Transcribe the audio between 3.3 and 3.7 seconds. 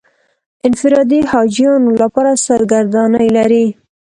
لري.